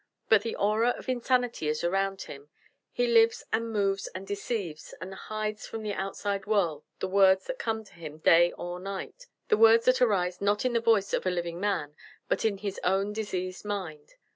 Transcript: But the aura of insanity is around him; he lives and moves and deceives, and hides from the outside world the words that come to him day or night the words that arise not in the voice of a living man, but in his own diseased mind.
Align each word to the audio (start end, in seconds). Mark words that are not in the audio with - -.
But 0.29 0.41
the 0.41 0.55
aura 0.55 0.89
of 0.97 1.07
insanity 1.07 1.67
is 1.67 1.83
around 1.83 2.23
him; 2.23 2.49
he 2.91 3.05
lives 3.05 3.43
and 3.53 3.69
moves 3.71 4.07
and 4.15 4.25
deceives, 4.25 4.95
and 4.99 5.13
hides 5.13 5.67
from 5.67 5.83
the 5.83 5.93
outside 5.93 6.47
world 6.47 6.83
the 6.97 7.07
words 7.07 7.45
that 7.45 7.59
come 7.59 7.83
to 7.83 7.93
him 7.93 8.17
day 8.17 8.51
or 8.53 8.79
night 8.79 9.27
the 9.49 9.57
words 9.57 9.85
that 9.85 10.01
arise 10.01 10.41
not 10.41 10.65
in 10.65 10.73
the 10.73 10.81
voice 10.81 11.13
of 11.13 11.27
a 11.27 11.29
living 11.29 11.59
man, 11.59 11.95
but 12.27 12.43
in 12.43 12.57
his 12.57 12.79
own 12.83 13.13
diseased 13.13 13.63
mind. 13.63 14.15